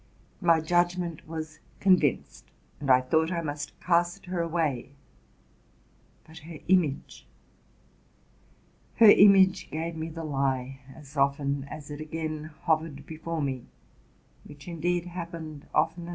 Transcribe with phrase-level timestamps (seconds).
[0.41, 2.45] My judgment was convinced,
[2.79, 4.93] and I thought I must east her away;
[6.25, 7.27] but her image!—
[8.95, 13.67] her image gave me the lie as often as it again hovered before me,
[14.43, 16.09] which indeed hap pened often enough.